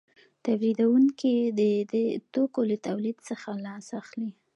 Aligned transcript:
تولیدونکي 0.45 1.33
د 1.59 1.61
دې 1.91 2.05
توکو 2.33 2.61
له 2.69 2.77
تولید 2.87 3.17
څخه 3.29 3.47
لاس 3.65 3.87
اخلي 4.01 4.29